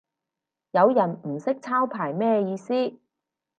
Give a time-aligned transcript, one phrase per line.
[0.71, 2.97] 有人唔識抄牌咩意思